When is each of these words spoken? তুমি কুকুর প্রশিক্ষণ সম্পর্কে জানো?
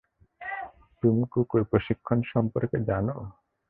তুমি 1.03 1.23
কুকুর 1.31 1.61
প্রশিক্ষণ 1.71 2.19
সম্পর্কে 2.31 2.77
জানো? 2.89 3.15